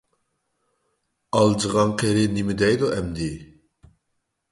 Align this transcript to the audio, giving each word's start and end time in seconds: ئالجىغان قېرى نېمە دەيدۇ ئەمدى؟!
ئالجىغان 1.39 1.93
قېرى 2.03 2.23
نېمە 2.37 2.55
دەيدۇ 2.63 2.89
ئەمدى؟! 2.95 3.29